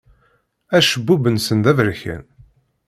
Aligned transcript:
Acebbub-nsen 0.77 1.59
d 1.63 1.65
aberkan. 1.71 2.23